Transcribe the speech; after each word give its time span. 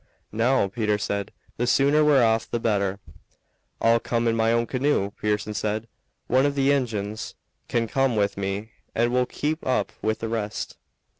"Now," 0.31 0.67
Peter 0.67 0.97
said, 0.97 1.31
"the 1.57 1.67
sooner 1.67 2.03
we're 2.03 2.23
off 2.23 2.49
the 2.49 2.59
better." 2.59 2.97
"I'll 3.79 3.99
come 3.99 4.27
in 4.27 4.35
my 4.35 4.51
own 4.51 4.65
canoe," 4.65 5.11
Pearson 5.11 5.53
said. 5.53 5.87
"One 6.25 6.43
of 6.47 6.55
the 6.55 6.71
Injuns 6.71 7.35
can 7.67 7.87
come 7.87 8.15
with 8.15 8.35
me 8.35 8.71
and 8.95 9.13
we'll 9.13 9.27
keep 9.27 9.63
up 9.63 9.91
with 10.01 10.17
the 10.17 10.27
rest." 10.27 10.75